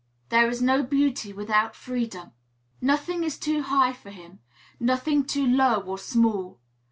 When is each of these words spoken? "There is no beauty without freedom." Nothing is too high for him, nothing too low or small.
"There 0.29 0.49
is 0.49 0.63
no 0.63 0.81
beauty 0.81 1.31
without 1.31 1.75
freedom." 1.75 2.31
Nothing 2.81 3.23
is 3.23 3.37
too 3.37 3.61
high 3.61 3.93
for 3.93 4.09
him, 4.09 4.39
nothing 4.79 5.23
too 5.23 5.45
low 5.45 5.79
or 5.81 5.99
small. 5.99 6.59